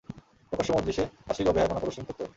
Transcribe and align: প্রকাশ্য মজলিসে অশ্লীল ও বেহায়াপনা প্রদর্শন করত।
প্রকাশ্য 0.51 0.71
মজলিসে 0.73 1.03
অশ্লীল 1.29 1.47
ও 1.49 1.53
বেহায়াপনা 1.53 1.81
প্রদর্শন 1.81 2.03
করত। 2.07 2.21